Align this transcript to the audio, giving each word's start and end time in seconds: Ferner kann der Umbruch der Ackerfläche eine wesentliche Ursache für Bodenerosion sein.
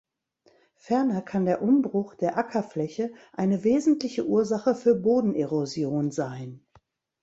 Ferner 0.77 1.21
kann 1.21 1.45
der 1.45 1.61
Umbruch 1.61 2.15
der 2.15 2.35
Ackerfläche 2.35 3.13
eine 3.33 3.63
wesentliche 3.63 4.25
Ursache 4.25 4.73
für 4.73 4.95
Bodenerosion 4.95 6.09
sein. 6.09 6.65